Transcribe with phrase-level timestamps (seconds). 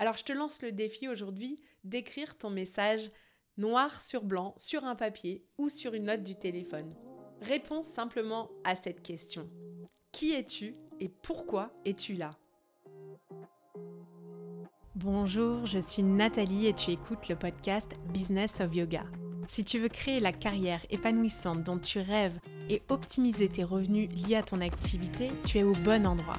[0.00, 3.10] Alors je te lance le défi aujourd'hui d'écrire ton message
[3.58, 6.94] noir sur blanc sur un papier ou sur une note du téléphone.
[7.42, 9.50] Réponds simplement à cette question.
[10.10, 12.30] Qui es-tu et pourquoi es-tu là?
[14.94, 19.04] Bonjour, je suis Nathalie et tu écoutes le podcast Business of Yoga.
[19.48, 22.40] Si tu veux créer la carrière épanouissante dont tu rêves
[22.70, 26.38] et optimiser tes revenus liés à ton activité, tu es au bon endroit.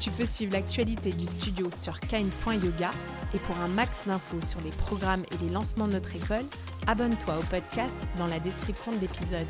[0.00, 2.90] Tu peux suivre l'actualité du studio sur kind.yoga
[3.34, 6.44] et pour un max d'infos sur les programmes et les lancements de notre école,
[6.86, 9.46] abonne-toi au podcast dans la description de l'épisode.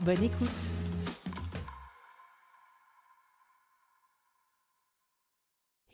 [0.00, 0.48] Bonne écoute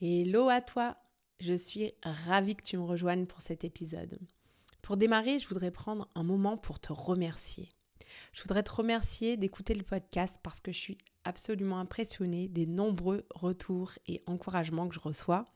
[0.01, 0.97] Hello à toi
[1.41, 4.19] Je suis ravie que tu me rejoignes pour cet épisode.
[4.81, 7.69] Pour démarrer, je voudrais prendre un moment pour te remercier.
[8.33, 13.27] Je voudrais te remercier d'écouter le podcast parce que je suis absolument impressionnée des nombreux
[13.31, 15.47] retours et encouragements que je reçois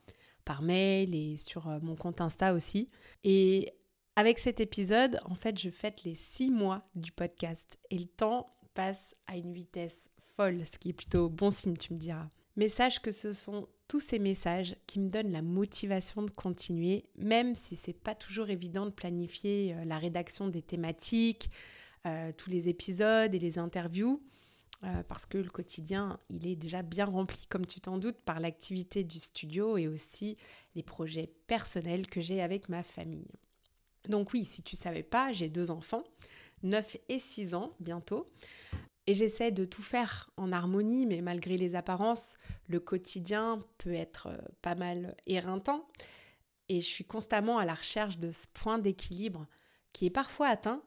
[0.45, 2.91] par mail et sur euh, mon compte Insta aussi.
[3.25, 3.73] Et
[4.17, 8.47] avec cet épisode, en fait, je fête les six mois du podcast et le temps
[8.75, 12.29] passe à une vitesse folle, ce qui est plutôt bon signe, tu me diras.
[12.57, 17.05] Mais sache que ce sont tous ces messages qui me donnent la motivation de continuer,
[17.17, 21.51] même si c'est pas toujours évident de planifier euh, la rédaction des thématiques,
[22.37, 24.21] tous les épisodes et les interviews.
[24.85, 28.41] Euh, parce que le quotidien, il est déjà bien rempli, comme tu t'en doutes, par
[28.41, 30.37] l'activité du studio et aussi
[30.75, 33.31] les projets personnels que j'ai avec ma famille.
[34.09, 36.03] Donc oui, si tu savais pas, j'ai deux enfants,
[36.65, 38.29] 9 et 6 ans bientôt.
[39.07, 42.37] Et j'essaie de tout faire en harmonie, mais malgré les apparences,
[42.67, 45.89] le quotidien peut être euh, pas mal éreintant.
[46.69, 49.47] Et je suis constamment à la recherche de ce point d'équilibre
[49.93, 50.83] qui est parfois atteint,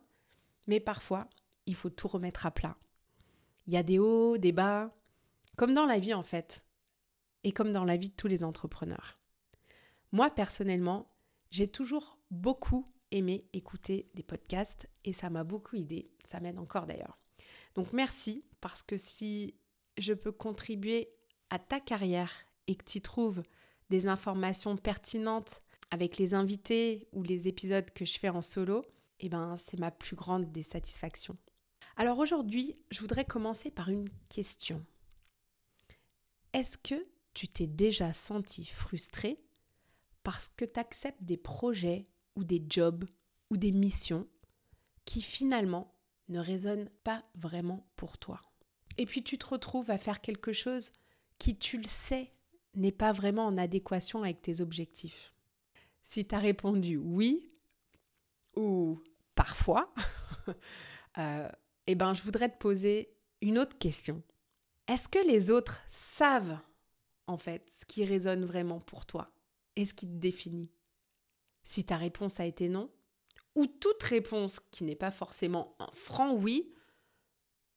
[0.67, 1.29] mais parfois,
[1.65, 2.77] il faut tout remettre à plat.
[3.67, 4.95] Il y a des hauts, des bas,
[5.55, 6.65] comme dans la vie en fait,
[7.43, 9.19] et comme dans la vie de tous les entrepreneurs.
[10.11, 11.11] Moi, personnellement,
[11.51, 16.85] j'ai toujours beaucoup aimé écouter des podcasts et ça m'a beaucoup aidé, ça m'aide encore
[16.85, 17.17] d'ailleurs.
[17.75, 19.55] Donc merci parce que si
[19.97, 21.09] je peux contribuer
[21.49, 22.31] à ta carrière
[22.67, 23.43] et que tu trouves
[23.89, 25.61] des informations pertinentes
[25.91, 28.83] avec les invités ou les épisodes que je fais en solo,
[29.25, 31.37] eh ben c'est ma plus grande des satisfactions.
[31.97, 34.85] Alors aujourd'hui, je voudrais commencer par une question.
[36.53, 39.41] Est-ce que tu t'es déjà senti frustré
[40.23, 43.05] parce que tu acceptes des projets ou des jobs
[43.49, 44.27] ou des missions
[45.05, 45.93] qui finalement
[46.29, 48.41] ne résonnent pas vraiment pour toi?
[48.97, 50.91] Et puis tu te retrouves à faire quelque chose
[51.39, 52.31] qui, tu le sais,
[52.75, 55.33] n'est pas vraiment en adéquation avec tes objectifs.
[56.03, 57.51] Si tu as répondu oui
[58.55, 59.01] ou
[59.35, 59.93] parfois,
[61.17, 61.49] euh,
[61.87, 64.23] eh ben, je voudrais te poser une autre question.
[64.87, 66.59] Est-ce que les autres savent,
[67.27, 69.31] en fait, ce qui résonne vraiment pour toi
[69.75, 70.71] et ce qui te définit?
[71.63, 72.91] Si ta réponse a été non,
[73.55, 76.73] ou toute réponse qui n'est pas forcément un franc oui,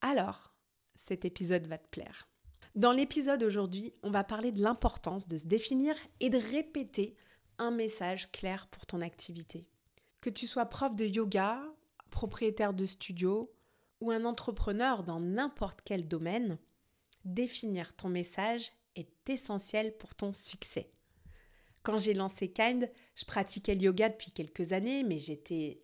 [0.01, 0.55] alors
[0.97, 2.29] cet épisode va te plaire.
[2.75, 7.17] Dans l'épisode aujourd'hui, on va parler de l'importance de se définir et de répéter
[7.59, 9.67] un message clair pour ton activité.
[10.21, 11.63] Que tu sois prof de yoga,
[12.11, 13.53] propriétaire de studio,
[14.01, 16.59] ou un entrepreneur dans n'importe quel domaine,
[17.25, 20.93] définir ton message est essentiel pour ton succès.
[21.83, 25.83] Quand j'ai lancé Kind, je pratiquais le yoga depuis quelques années, mais j'étais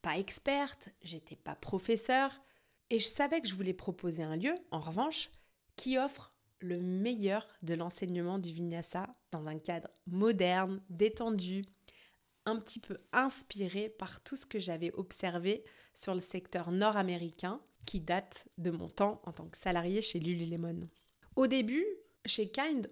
[0.00, 2.30] pas experte, j'étais pas professeur,
[2.90, 5.30] et je savais que je voulais proposer un lieu, en revanche,
[5.76, 11.64] qui offre le meilleur de l'enseignement du vinyasa dans un cadre moderne, détendu,
[12.46, 15.64] un petit peu inspiré par tout ce que j'avais observé
[15.94, 20.88] sur le secteur nord-américain qui date de mon temps en tant que salarié chez Lululemon.
[21.36, 21.84] Au début,
[22.26, 22.90] chez Kind,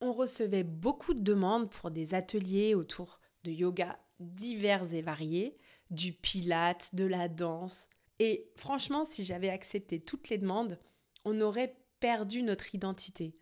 [0.00, 5.56] on recevait beaucoup de demandes pour des ateliers autour de yoga divers et variés,
[5.90, 7.86] du pilate, de la danse.
[8.18, 10.78] Et franchement, si j'avais accepté toutes les demandes,
[11.24, 13.36] on aurait perdu notre identité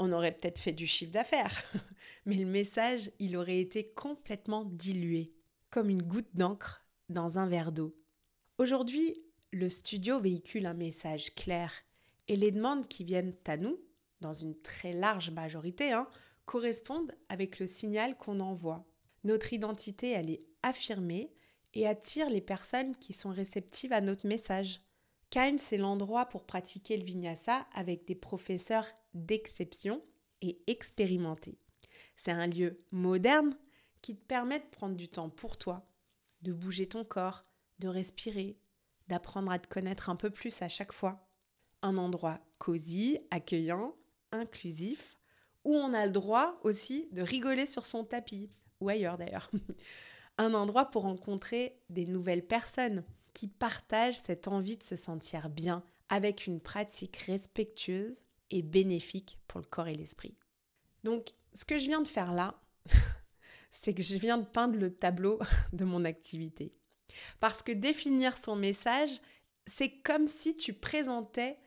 [0.00, 1.62] on aurait peut-être fait du chiffre d'affaires,
[2.26, 5.32] mais le message, il aurait été complètement dilué,
[5.68, 7.94] comme une goutte d'encre dans un verre d'eau.
[8.56, 11.72] Aujourd'hui, le studio véhicule un message clair
[12.28, 13.78] et les demandes qui viennent à nous,
[14.22, 16.08] dans une très large majorité, hein,
[16.46, 18.86] correspondent avec le signal qu'on envoie.
[19.24, 21.30] Notre identité, elle est affirmée
[21.74, 24.80] et attire les personnes qui sont réceptives à notre message.
[25.30, 30.02] Kain, c'est l'endroit pour pratiquer le vinyasa avec des professeurs d'exception
[30.42, 31.58] et expérimentés.
[32.16, 33.56] C'est un lieu moderne
[34.02, 35.86] qui te permet de prendre du temps pour toi,
[36.42, 37.42] de bouger ton corps,
[37.78, 38.58] de respirer,
[39.06, 41.28] d'apprendre à te connaître un peu plus à chaque fois.
[41.82, 43.94] Un endroit cosy, accueillant,
[44.32, 45.16] inclusif,
[45.64, 48.50] où on a le droit aussi de rigoler sur son tapis,
[48.80, 49.50] ou ailleurs d'ailleurs.
[50.38, 53.04] un endroit pour rencontrer des nouvelles personnes
[53.40, 58.20] qui partagent cette envie de se sentir bien avec une pratique respectueuse
[58.50, 60.36] et bénéfique pour le corps et l'esprit.
[61.04, 62.60] Donc, ce que je viens de faire là,
[63.72, 65.38] c'est que je viens de peindre le tableau
[65.72, 66.74] de mon activité.
[67.40, 69.22] Parce que définir son message,
[69.66, 71.58] c'est comme si tu présentais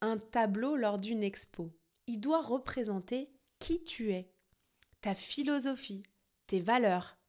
[0.00, 1.70] un tableau lors d'une expo.
[2.08, 3.30] Il doit représenter
[3.60, 4.32] qui tu es,
[5.00, 6.02] ta philosophie,
[6.48, 7.20] tes valeurs,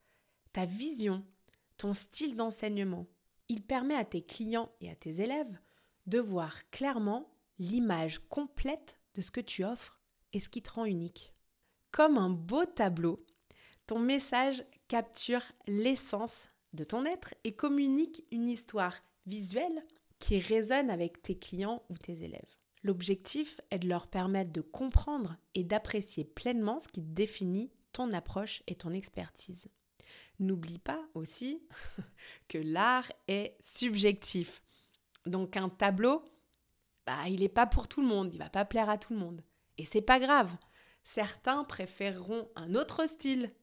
[0.53, 1.23] ta vision,
[1.77, 3.05] ton style d'enseignement.
[3.51, 5.59] Il permet à tes clients et à tes élèves
[6.05, 9.99] de voir clairement l'image complète de ce que tu offres
[10.31, 11.33] et ce qui te rend unique.
[11.91, 13.25] Comme un beau tableau,
[13.87, 18.95] ton message capture l'essence de ton être et communique une histoire
[19.25, 19.83] visuelle
[20.17, 22.55] qui résonne avec tes clients ou tes élèves.
[22.83, 28.63] L'objectif est de leur permettre de comprendre et d'apprécier pleinement ce qui définit ton approche
[28.67, 29.67] et ton expertise.
[30.41, 31.61] N'oublie pas aussi
[32.49, 34.63] que l'art est subjectif.
[35.27, 36.25] Donc un tableau,
[37.05, 39.19] bah, il n'est pas pour tout le monde, il va pas plaire à tout le
[39.19, 39.43] monde.
[39.77, 40.51] Et c'est pas grave.
[41.03, 43.53] Certains préféreront un autre style,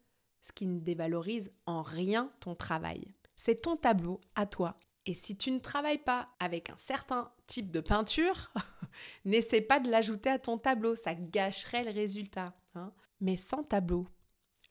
[0.40, 3.12] ce qui ne dévalorise en rien ton travail.
[3.36, 4.78] C'est ton tableau à toi.
[5.04, 8.52] Et si tu ne travailles pas avec un certain type de peinture,
[9.24, 12.54] n'essaie pas de l'ajouter à ton tableau, ça gâcherait le résultat.
[12.76, 12.92] Hein.
[13.20, 14.06] Mais sans tableau,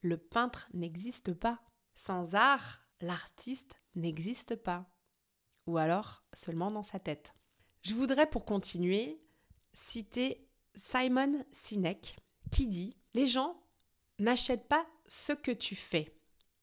[0.00, 1.60] le peintre n'existe pas.
[1.98, 4.86] Sans art, l'artiste n'existe pas.
[5.66, 7.34] Ou alors seulement dans sa tête.
[7.82, 9.20] Je voudrais pour continuer
[9.72, 12.16] citer Simon Sinek
[12.52, 13.60] qui dit Les gens
[14.20, 16.14] n'achètent pas ce que tu fais,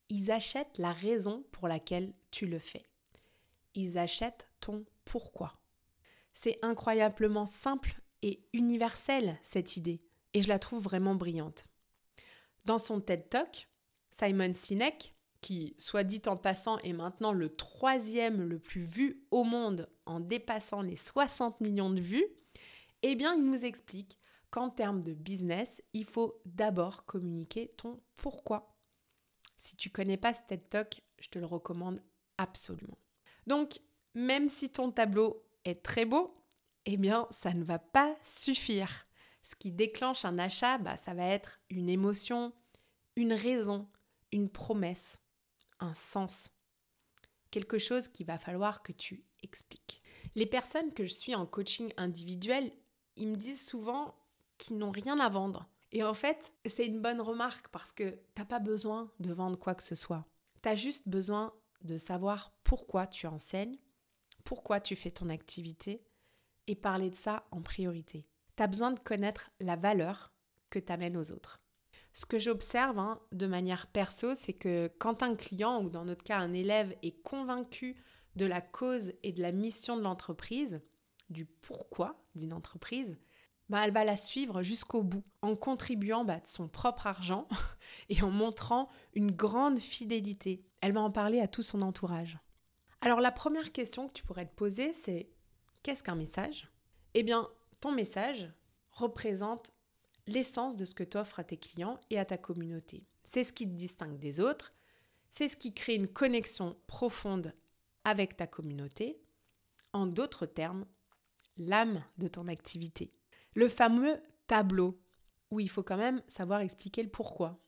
[0.08, 2.86] ils achètent la raison pour laquelle tu le fais.
[3.74, 5.60] Ils achètent ton pourquoi.
[6.32, 11.66] C'est incroyablement simple et universel cette idée, et je la trouve vraiment brillante.
[12.64, 13.68] Dans son TED Talk,
[14.10, 15.15] Simon Sinek
[15.46, 20.18] qui, soit dit en passant, est maintenant le troisième le plus vu au monde en
[20.18, 22.26] dépassant les 60 millions de vues,
[23.02, 24.18] eh bien, il nous explique
[24.50, 28.76] qu'en termes de business, il faut d'abord communiquer ton pourquoi.
[29.56, 32.02] Si tu connais pas ce TED Talk, je te le recommande
[32.38, 32.98] absolument.
[33.46, 33.78] Donc,
[34.14, 36.44] même si ton tableau est très beau,
[36.86, 39.06] eh bien, ça ne va pas suffire.
[39.44, 42.52] Ce qui déclenche un achat, bah, ça va être une émotion,
[43.14, 43.88] une raison,
[44.32, 45.20] une promesse
[45.80, 46.50] un sens,
[47.50, 50.02] quelque chose qu'il va falloir que tu expliques.
[50.34, 52.72] Les personnes que je suis en coaching individuel,
[53.16, 54.14] ils me disent souvent
[54.58, 55.68] qu'ils n'ont rien à vendre.
[55.92, 59.74] Et en fait, c'est une bonne remarque parce que t'as pas besoin de vendre quoi
[59.74, 60.26] que ce soit.
[60.62, 63.78] Tu as juste besoin de savoir pourquoi tu enseignes,
[64.44, 66.04] pourquoi tu fais ton activité
[66.66, 68.26] et parler de ça en priorité.
[68.56, 70.32] Tu as besoin de connaître la valeur
[70.70, 71.60] que tu amènes aux autres.
[72.16, 76.24] Ce que j'observe hein, de manière perso, c'est que quand un client ou dans notre
[76.24, 77.94] cas un élève est convaincu
[78.36, 80.80] de la cause et de la mission de l'entreprise,
[81.28, 83.18] du pourquoi d'une entreprise,
[83.68, 87.48] bah, elle va la suivre jusqu'au bout en contribuant bah, de son propre argent
[88.08, 90.64] et en montrant une grande fidélité.
[90.80, 92.38] Elle va en parler à tout son entourage.
[93.02, 95.28] Alors la première question que tu pourrais te poser, c'est
[95.82, 96.66] qu'est-ce qu'un message?
[97.12, 97.46] Eh bien,
[97.80, 98.50] ton message
[98.90, 99.72] représente
[100.26, 103.04] l'essence de ce que tu offres à tes clients et à ta communauté.
[103.24, 104.72] C'est ce qui te distingue des autres,
[105.30, 107.52] c'est ce qui crée une connexion profonde
[108.04, 109.20] avec ta communauté.
[109.92, 110.86] En d'autres termes,
[111.56, 113.12] l'âme de ton activité.
[113.54, 115.00] Le fameux tableau,
[115.50, 117.58] où il faut quand même savoir expliquer le pourquoi.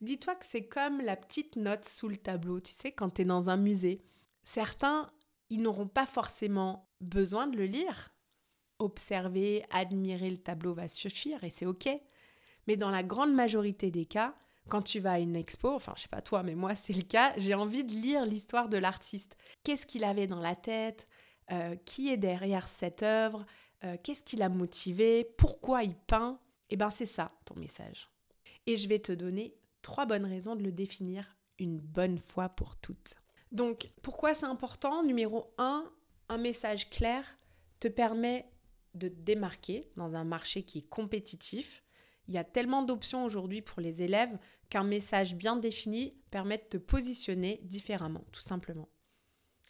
[0.00, 3.24] Dis-toi que c'est comme la petite note sous le tableau, tu sais, quand tu es
[3.24, 4.02] dans un musée.
[4.44, 5.10] Certains,
[5.50, 8.11] ils n'auront pas forcément besoin de le lire,
[8.78, 11.88] observer, admirer le tableau va suffire et c'est ok.
[12.66, 14.34] Mais dans la grande majorité des cas,
[14.68, 17.02] quand tu vas à une expo, enfin je sais pas toi, mais moi c'est le
[17.02, 19.36] cas, j'ai envie de lire l'histoire de l'artiste.
[19.64, 21.06] Qu'est-ce qu'il avait dans la tête?
[21.50, 23.44] Euh, Qui est derrière cette œuvre?
[23.84, 25.24] Euh, Qu'est-ce qui l'a motivé?
[25.24, 26.38] Pourquoi il peint?
[26.70, 28.08] Eh bien c'est ça ton message.
[28.66, 32.76] Et je vais te donner trois bonnes raisons de le définir une bonne fois pour
[32.76, 33.14] toutes.
[33.50, 35.02] Donc pourquoi c'est important?
[35.02, 35.84] Numéro 1,
[36.28, 37.24] un message clair
[37.80, 38.46] te permet
[38.94, 41.82] de te démarquer dans un marché qui est compétitif.
[42.28, 46.64] Il y a tellement d'options aujourd'hui pour les élèves qu'un message bien défini permet de
[46.64, 48.88] te positionner différemment, tout simplement.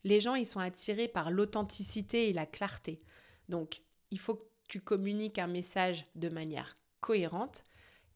[0.04, 3.00] Les gens, ils sont attirés par l'authenticité et la clarté.
[3.48, 7.64] Donc, il faut que tu communiques un message de manière cohérente.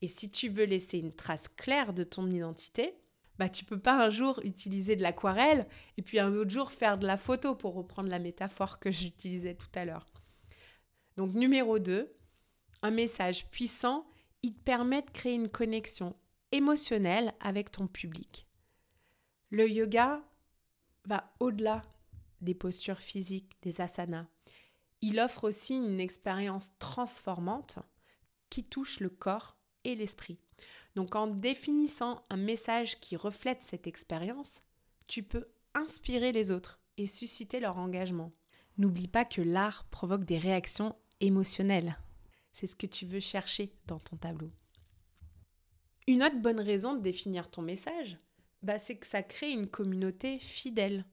[0.02, 2.94] Et si tu veux laisser une trace claire de ton identité,
[3.38, 6.98] bah tu peux pas un jour utiliser de l'aquarelle et puis un autre jour faire
[6.98, 10.06] de la photo pour reprendre la métaphore que j'utilisais tout à l'heure.
[11.16, 12.12] Donc numéro 2,
[12.82, 14.06] un message puissant,
[14.42, 16.14] il te permet de créer une connexion
[16.52, 18.46] émotionnelle avec ton public.
[19.50, 20.22] Le yoga
[21.04, 21.82] va au-delà
[22.40, 24.26] des postures physiques, des asanas.
[25.00, 27.78] Il offre aussi une expérience transformante
[28.50, 30.38] qui touche le corps et l'esprit.
[30.94, 34.62] Donc en définissant un message qui reflète cette expérience,
[35.06, 38.32] tu peux inspirer les autres et susciter leur engagement.
[38.78, 41.98] N'oublie pas que l'art provoque des réactions émotionnelles.
[42.52, 44.50] C'est ce que tu veux chercher dans ton tableau.
[46.06, 48.16] Une autre bonne raison de définir ton message,
[48.62, 51.04] bah, c'est que ça crée une communauté fidèle.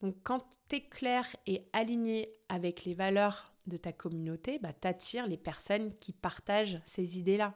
[0.00, 4.86] Donc quand tu es clair et aligné avec les valeurs de ta communauté, bah, tu
[4.86, 7.54] attires les personnes qui partagent ces idées-là.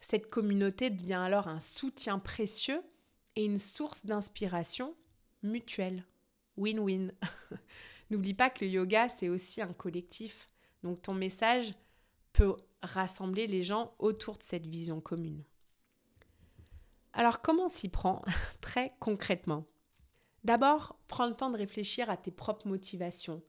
[0.00, 2.82] Cette communauté devient alors un soutien précieux
[3.36, 4.94] et une source d'inspiration
[5.42, 6.04] mutuelle.
[6.56, 7.12] Win-win.
[8.10, 10.48] N'oublie pas que le yoga, c'est aussi un collectif.
[10.82, 11.74] Donc ton message
[12.32, 15.44] peut rassembler les gens autour de cette vision commune.
[17.12, 18.22] Alors comment s'y prend
[18.60, 19.66] très concrètement?
[20.44, 23.42] D'abord, prends le temps de réfléchir à tes propres motivations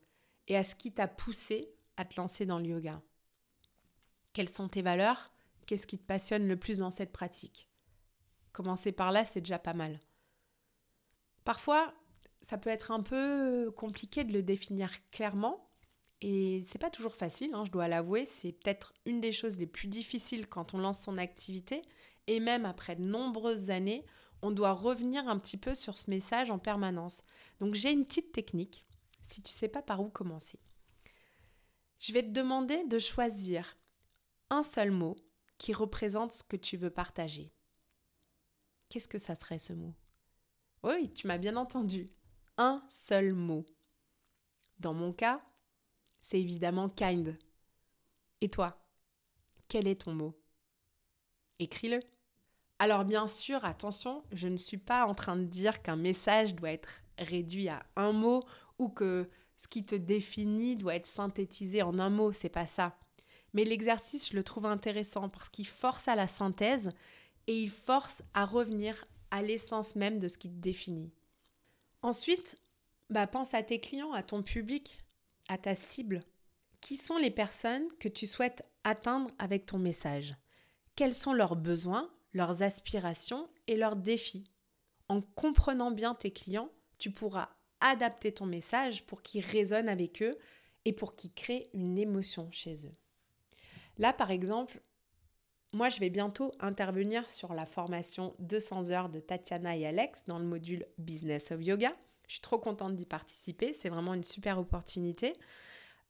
[0.48, 3.02] et à ce qui t'a poussé à te lancer dans le yoga.
[4.34, 5.32] Quelles sont tes valeurs?
[5.66, 7.70] Qu'est-ce qui te passionne le plus dans cette pratique?
[8.54, 10.00] Commencer par là, c'est déjà pas mal.
[11.44, 11.94] Parfois,
[12.42, 15.70] ça peut être un peu compliqué de le définir clairement
[16.22, 18.26] et c'est pas toujours facile, hein, je dois l'avouer.
[18.26, 21.82] C'est peut-être une des choses les plus difficiles quand on lance son activité
[22.28, 24.06] et même après de nombreuses années,
[24.42, 27.24] on doit revenir un petit peu sur ce message en permanence.
[27.60, 28.86] Donc j'ai une petite technique
[29.28, 30.60] si tu sais pas par où commencer.
[32.00, 33.78] Je vais te demander de choisir
[34.50, 35.16] un seul mot
[35.58, 37.54] qui représente ce que tu veux partager.
[38.88, 39.94] Qu'est-ce que ça serait ce mot?
[40.84, 42.10] Oui, tu m'as bien entendu.
[42.62, 43.66] Un seul mot.
[44.82, 45.42] Dans mon cas,
[46.22, 47.38] c'est évidemment kind.
[48.42, 48.78] Et toi,
[49.70, 50.38] quel est ton mot?
[51.60, 52.02] Écris-le.
[52.78, 56.72] Alors bien sûr, attention, je ne suis pas en train de dire qu'un message doit
[56.72, 58.44] être réduit à un mot
[58.78, 63.00] ou que ce qui te définit doit être synthétisé en un mot, c'est pas ça.
[63.54, 66.92] Mais l'exercice, je le trouve intéressant parce qu'il force à la synthèse
[67.48, 71.14] et il force à revenir à l'essence même de ce qui te définit.
[72.02, 72.58] Ensuite,
[73.10, 75.00] bah, pense à tes clients, à ton public,
[75.48, 76.24] à ta cible.
[76.82, 80.36] Qui sont les personnes que tu souhaites atteindre avec ton message?
[80.96, 84.46] Quels sont leurs besoins, leurs aspirations et leurs défis?
[85.10, 87.50] En comprenant bien tes clients, tu pourras
[87.82, 90.38] adapter ton message pour qu'il résonne avec eux
[90.86, 92.96] et pour qu'il crée une émotion chez eux.
[93.98, 94.82] Là, par exemple,
[95.72, 100.40] moi, je vais bientôt intervenir sur la formation 200 heures de Tatiana et Alex dans
[100.40, 101.96] le module Business of Yoga.
[102.28, 105.34] Je suis trop contente d'y participer, c'est vraiment une super opportunité.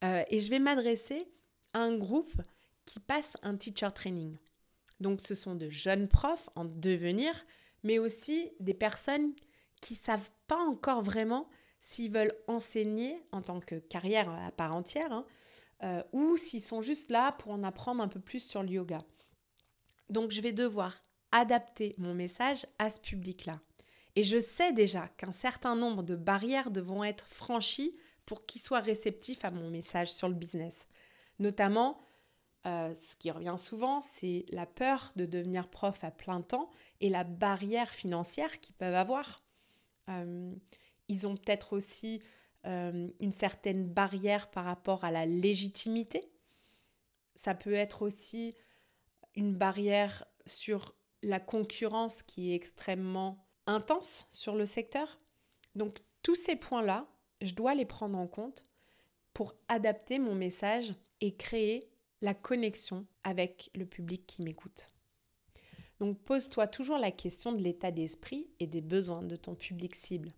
[0.04, 1.28] Euh, et je vais m'adresser
[1.74, 2.34] à un groupe
[2.86, 4.38] qui passe un teacher training.
[5.02, 7.34] Donc ce sont de jeunes profs en devenir,
[7.84, 9.34] mais aussi des personnes
[9.82, 11.50] qui savent pas encore vraiment
[11.82, 15.26] s'ils veulent enseigner en tant que carrière à part entière, hein,
[15.84, 19.04] euh, ou s'ils sont juste là pour en apprendre un peu plus sur le yoga.
[20.10, 20.96] Donc je vais devoir
[21.32, 23.60] adapter mon message à ce public-là.
[24.16, 28.80] Et je sais déjà qu'un certain nombre de barrières devront être franchies pour qu'ils soient
[28.80, 30.88] réceptifs à mon message sur le business.
[31.40, 32.00] Notamment,
[32.66, 37.10] euh, ce qui revient souvent, c'est la peur de devenir prof à plein temps et
[37.10, 39.42] la barrière financière qu'ils peuvent avoir.
[40.10, 40.54] Euh,
[41.08, 42.22] ils ont peut-être aussi
[42.66, 46.30] euh, une certaine barrière par rapport à la légitimité.
[47.36, 48.54] Ça peut être aussi
[49.36, 55.20] une barrière sur la concurrence qui est extrêmement intense sur le secteur.
[55.76, 57.08] Donc tous ces points-là,
[57.42, 58.64] je dois les prendre en compte
[59.34, 61.90] pour adapter mon message et créer
[62.22, 64.90] la connexion avec le public qui m'écoute.
[66.00, 70.32] Donc pose-toi toujours la question de l'état d'esprit et des besoins de ton public cible.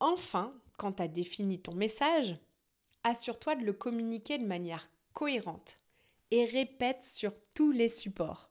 [0.00, 2.36] Enfin, quand tu as défini ton message,
[3.04, 5.78] assure-toi de le communiquer de manière cohérente
[6.30, 8.48] et répète sur tous les supports,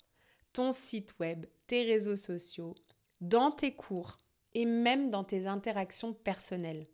[0.53, 2.75] ton site web, tes réseaux sociaux,
[3.21, 4.17] dans tes cours
[4.53, 6.87] et même dans tes interactions personnelles.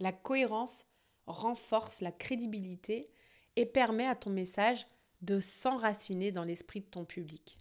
[0.00, 0.84] La cohérence
[1.26, 3.10] renforce la crédibilité
[3.56, 4.86] et permet à ton message
[5.22, 7.58] de s'enraciner dans l'esprit de ton public.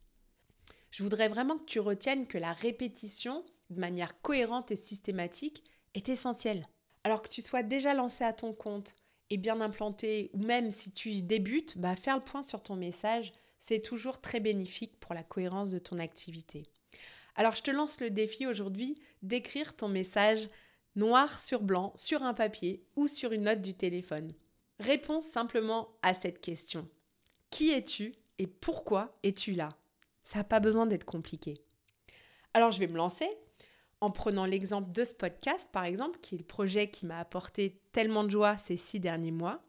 [0.92, 6.10] Je voudrais vraiment que tu retiennes que la répétition, de manière cohérente et systématique, est
[6.10, 6.68] essentiel.
[7.04, 8.96] Alors que tu sois déjà lancé à ton compte
[9.30, 13.34] et bien implanté, ou même si tu débutes, bah faire le point sur ton message,
[13.60, 16.64] c'est toujours très bénéfique pour la cohérence de ton activité.
[17.36, 20.50] Alors je te lance le défi aujourd'hui d'écrire ton message
[20.96, 24.34] noir sur blanc sur un papier ou sur une note du téléphone.
[24.80, 26.88] Réponds simplement à cette question.
[27.50, 29.70] Qui es-tu et pourquoi es-tu là?
[30.24, 31.62] Ça n'a pas besoin d'être compliqué.
[32.54, 33.30] Alors je vais me lancer
[34.02, 37.82] en prenant l'exemple de ce podcast, par exemple, qui est le projet qui m'a apporté
[37.92, 39.64] tellement de joie ces six derniers mois.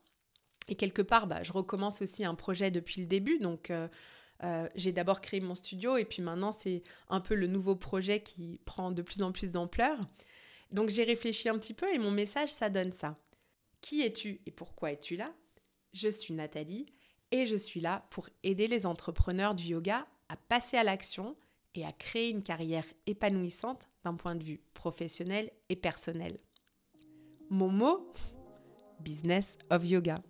[0.69, 3.39] Et quelque part, bah, je recommence aussi un projet depuis le début.
[3.39, 3.89] Donc, euh,
[4.43, 8.21] euh, j'ai d'abord créé mon studio et puis maintenant, c'est un peu le nouveau projet
[8.21, 9.99] qui prend de plus en plus d'ampleur.
[10.73, 13.17] Donc, j'ai réfléchi un petit peu et mon message, ça donne ça.
[13.81, 15.33] Qui es-tu et pourquoi es-tu là?
[15.93, 16.87] Je suis Nathalie
[17.31, 21.37] et je suis là pour aider les entrepreneurs du yoga à passer à l'action
[21.75, 26.39] et à créer une carrière épanouissante point de vue professionnel et personnel.
[27.51, 28.13] Mon mot
[29.01, 30.23] Business of Yoga.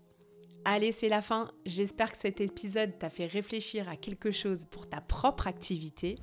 [0.64, 1.50] Allez, c'est la fin.
[1.64, 6.16] J'espère que cet épisode t'a fait réfléchir à quelque chose pour ta propre activité.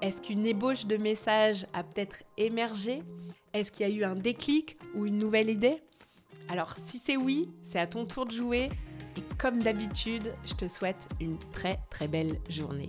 [0.00, 3.02] Est-ce qu'une ébauche de message a peut-être émergé?
[3.52, 5.80] Est-ce qu'il y a eu un déclic ou une nouvelle idée?
[6.48, 8.68] Alors, si c'est oui, c'est à ton tour de jouer.
[9.16, 12.88] Et comme d'habitude, je te souhaite une très très belle journée.